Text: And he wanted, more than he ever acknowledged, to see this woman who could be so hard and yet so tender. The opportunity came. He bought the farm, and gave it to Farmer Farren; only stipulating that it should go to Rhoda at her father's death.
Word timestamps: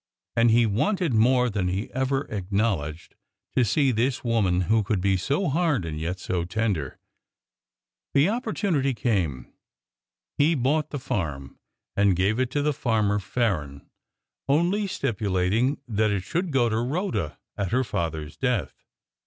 And 0.35 0.49
he 0.49 0.65
wanted, 0.65 1.13
more 1.13 1.47
than 1.47 1.67
he 1.67 1.93
ever 1.93 2.21
acknowledged, 2.31 3.13
to 3.55 3.63
see 3.63 3.91
this 3.91 4.23
woman 4.23 4.61
who 4.61 4.81
could 4.81 4.99
be 4.99 5.15
so 5.15 5.47
hard 5.47 5.85
and 5.85 5.99
yet 5.99 6.19
so 6.19 6.43
tender. 6.43 6.97
The 8.15 8.27
opportunity 8.27 8.95
came. 8.95 9.53
He 10.39 10.55
bought 10.55 10.89
the 10.89 10.97
farm, 10.97 11.59
and 11.95 12.15
gave 12.15 12.39
it 12.39 12.49
to 12.49 12.73
Farmer 12.73 13.19
Farren; 13.19 13.91
only 14.49 14.87
stipulating 14.87 15.79
that 15.87 16.09
it 16.09 16.23
should 16.23 16.49
go 16.49 16.67
to 16.67 16.77
Rhoda 16.77 17.37
at 17.55 17.71
her 17.71 17.83
father's 17.83 18.35
death. 18.35 18.83